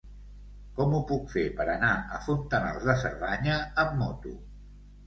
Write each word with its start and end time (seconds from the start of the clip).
Com 0.79 0.95
ho 0.95 1.01
puc 1.11 1.27
fer 1.35 1.43
per 1.61 1.67
anar 1.75 1.91
a 2.17 2.17
Fontanals 2.29 2.89
de 2.91 2.97
Cerdanya 3.07 3.63
amb 3.87 3.99
moto? 4.05 4.39